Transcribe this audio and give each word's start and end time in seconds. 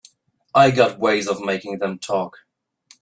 I 0.55 0.71
got 0.71 0.97
ways 0.97 1.27
of 1.27 1.41
making 1.41 1.77
them 1.77 1.99
talk. 1.99 2.39